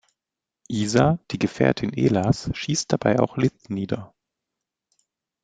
Isa, 0.67 1.19
die 1.29 1.37
Gefährtin 1.37 1.93
Elas, 1.93 2.49
schießt 2.55 2.91
dabei 2.91 3.19
auch 3.19 3.37
Lith 3.37 3.69
nieder. 3.69 4.15